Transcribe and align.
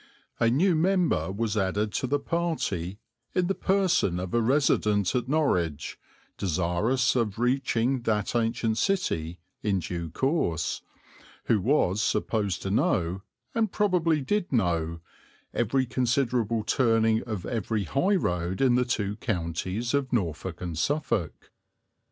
A 0.39 0.49
new 0.49 0.73
member 0.73 1.31
was 1.31 1.55
added 1.55 1.93
to 1.93 2.07
the 2.07 2.17
party 2.17 2.97
in 3.35 3.45
the 3.45 3.53
person 3.53 4.19
of 4.19 4.33
a 4.33 4.41
resident 4.41 5.13
at 5.13 5.29
Norwich, 5.29 5.99
desirous 6.39 7.15
of 7.15 7.37
reaching 7.37 8.01
that 8.01 8.35
ancient 8.35 8.79
city 8.79 9.37
in 9.61 9.77
due 9.77 10.09
course, 10.09 10.81
who 11.43 11.61
was 11.61 12.01
supposed 12.01 12.63
to 12.63 12.71
know, 12.71 13.21
and 13.53 13.71
probably 13.71 14.21
did 14.21 14.51
know, 14.51 15.01
every 15.53 15.85
considerable 15.85 16.63
turning 16.63 17.21
of 17.25 17.45
every 17.45 17.83
high 17.83 18.15
road 18.15 18.59
in 18.59 18.73
the 18.73 18.85
two 18.85 19.17
counties 19.17 19.93
of 19.93 20.11
Norfolk 20.11 20.61
and 20.61 20.79
Suffolk. 20.79 21.51